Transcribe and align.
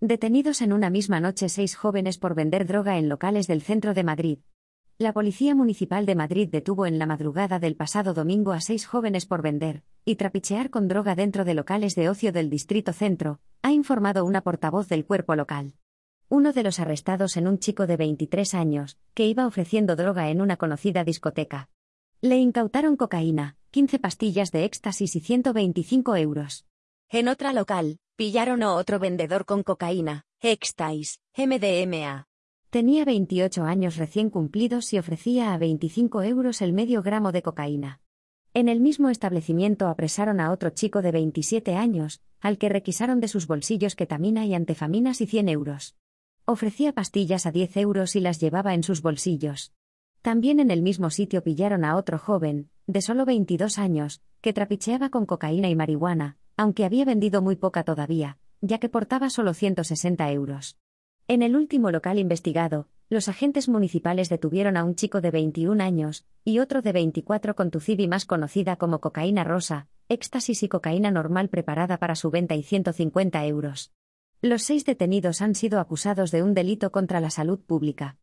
Detenidos 0.00 0.62
en 0.62 0.72
una 0.72 0.90
misma 0.90 1.18
noche 1.18 1.48
seis 1.48 1.74
jóvenes 1.74 2.18
por 2.18 2.36
vender 2.36 2.68
droga 2.68 2.98
en 2.98 3.08
locales 3.08 3.48
del 3.48 3.62
centro 3.62 3.94
de 3.94 4.04
Madrid. 4.04 4.38
La 4.96 5.12
Policía 5.12 5.56
Municipal 5.56 6.06
de 6.06 6.14
Madrid 6.14 6.48
detuvo 6.48 6.86
en 6.86 7.00
la 7.00 7.06
madrugada 7.06 7.58
del 7.58 7.74
pasado 7.74 8.14
domingo 8.14 8.52
a 8.52 8.60
seis 8.60 8.86
jóvenes 8.86 9.26
por 9.26 9.42
vender 9.42 9.82
y 10.04 10.14
trapichear 10.14 10.70
con 10.70 10.86
droga 10.86 11.16
dentro 11.16 11.44
de 11.44 11.54
locales 11.54 11.96
de 11.96 12.08
ocio 12.08 12.30
del 12.30 12.48
Distrito 12.48 12.92
Centro, 12.92 13.40
ha 13.60 13.72
informado 13.72 14.24
una 14.24 14.42
portavoz 14.42 14.86
del 14.86 15.04
cuerpo 15.04 15.34
local. 15.34 15.74
Uno 16.28 16.52
de 16.52 16.62
los 16.62 16.78
arrestados 16.78 17.36
en 17.36 17.48
un 17.48 17.58
chico 17.58 17.88
de 17.88 17.96
23 17.96 18.54
años, 18.54 18.98
que 19.14 19.26
iba 19.26 19.48
ofreciendo 19.48 19.96
droga 19.96 20.30
en 20.30 20.40
una 20.40 20.58
conocida 20.58 21.02
discoteca. 21.02 21.70
Le 22.20 22.36
incautaron 22.36 22.96
cocaína, 22.96 23.56
15 23.72 23.98
pastillas 23.98 24.52
de 24.52 24.64
éxtasis 24.64 25.16
y 25.16 25.20
125 25.20 26.14
euros. 26.14 26.66
En 27.08 27.26
otra 27.26 27.52
local, 27.52 27.98
pillaron 28.18 28.64
a 28.64 28.74
otro 28.74 28.98
vendedor 28.98 29.44
con 29.44 29.62
cocaína, 29.62 30.26
éxtasis, 30.40 31.20
MDMA. 31.36 32.26
Tenía 32.68 33.04
28 33.04 33.62
años 33.62 33.96
recién 33.96 34.28
cumplidos 34.28 34.92
y 34.92 34.98
ofrecía 34.98 35.54
a 35.54 35.58
25 35.58 36.24
euros 36.24 36.60
el 36.60 36.72
medio 36.72 37.00
gramo 37.00 37.30
de 37.30 37.42
cocaína. 37.42 38.00
En 38.54 38.68
el 38.68 38.80
mismo 38.80 39.08
establecimiento 39.08 39.86
apresaron 39.86 40.40
a 40.40 40.50
otro 40.50 40.70
chico 40.70 41.00
de 41.00 41.12
27 41.12 41.76
años, 41.76 42.20
al 42.40 42.58
que 42.58 42.68
requisaron 42.68 43.20
de 43.20 43.28
sus 43.28 43.46
bolsillos 43.46 43.94
ketamina 43.94 44.44
y 44.46 44.54
antefaminas 44.54 45.20
y 45.20 45.28
100 45.28 45.48
euros. 45.48 45.94
Ofrecía 46.44 46.92
pastillas 46.92 47.46
a 47.46 47.52
10 47.52 47.76
euros 47.76 48.16
y 48.16 48.20
las 48.20 48.40
llevaba 48.40 48.74
en 48.74 48.82
sus 48.82 49.00
bolsillos. 49.00 49.72
También 50.22 50.58
en 50.58 50.72
el 50.72 50.82
mismo 50.82 51.10
sitio 51.10 51.44
pillaron 51.44 51.84
a 51.84 51.94
otro 51.94 52.18
joven, 52.18 52.68
de 52.88 53.00
solo 53.00 53.24
22 53.24 53.78
años, 53.78 54.22
que 54.40 54.52
trapicheaba 54.52 55.08
con 55.08 55.24
cocaína 55.24 55.68
y 55.68 55.76
marihuana, 55.76 56.36
aunque 56.58 56.84
había 56.84 57.06
vendido 57.06 57.40
muy 57.40 57.56
poca 57.56 57.84
todavía, 57.84 58.36
ya 58.60 58.78
que 58.78 58.90
portaba 58.90 59.30
solo 59.30 59.54
160 59.54 60.30
euros. 60.32 60.76
En 61.28 61.42
el 61.42 61.56
último 61.56 61.90
local 61.90 62.18
investigado, 62.18 62.88
los 63.08 63.28
agentes 63.28 63.68
municipales 63.68 64.28
detuvieron 64.28 64.76
a 64.76 64.84
un 64.84 64.94
chico 64.94 65.20
de 65.20 65.30
21 65.30 65.82
años 65.82 66.26
y 66.44 66.58
otro 66.58 66.82
de 66.82 66.92
24 66.92 67.54
con 67.54 67.70
Tucibi 67.70 68.08
más 68.08 68.26
conocida 68.26 68.76
como 68.76 69.00
cocaína 69.00 69.44
rosa, 69.44 69.86
éxtasis 70.08 70.62
y 70.62 70.68
cocaína 70.68 71.10
normal 71.10 71.48
preparada 71.48 71.98
para 71.98 72.16
su 72.16 72.30
venta 72.30 72.56
y 72.56 72.64
150 72.64 73.46
euros. 73.46 73.92
Los 74.42 74.62
seis 74.62 74.84
detenidos 74.84 75.42
han 75.42 75.54
sido 75.54 75.78
acusados 75.78 76.32
de 76.32 76.42
un 76.42 76.54
delito 76.54 76.90
contra 76.90 77.20
la 77.20 77.30
salud 77.30 77.60
pública. 77.60 78.16